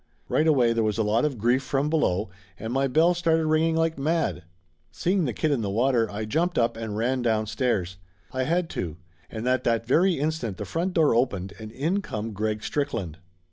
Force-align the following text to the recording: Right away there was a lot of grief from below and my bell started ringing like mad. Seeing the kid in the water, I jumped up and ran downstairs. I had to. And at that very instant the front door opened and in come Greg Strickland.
Right 0.27 0.47
away 0.47 0.73
there 0.73 0.83
was 0.83 0.97
a 0.97 1.03
lot 1.03 1.25
of 1.25 1.37
grief 1.37 1.61
from 1.61 1.87
below 1.87 2.31
and 2.57 2.73
my 2.73 2.87
bell 2.87 3.13
started 3.13 3.45
ringing 3.45 3.75
like 3.75 3.99
mad. 3.99 4.45
Seeing 4.91 5.25
the 5.25 5.31
kid 5.31 5.51
in 5.51 5.61
the 5.61 5.69
water, 5.69 6.09
I 6.09 6.25
jumped 6.25 6.57
up 6.57 6.75
and 6.75 6.97
ran 6.97 7.21
downstairs. 7.21 7.97
I 8.31 8.45
had 8.45 8.67
to. 8.71 8.97
And 9.29 9.47
at 9.47 9.63
that 9.65 9.85
very 9.85 10.13
instant 10.13 10.57
the 10.57 10.65
front 10.65 10.95
door 10.95 11.13
opened 11.13 11.53
and 11.59 11.71
in 11.71 12.01
come 12.01 12.31
Greg 12.33 12.63
Strickland. 12.63 13.19